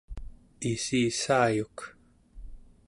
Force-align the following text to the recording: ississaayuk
ississaayuk 0.81 1.77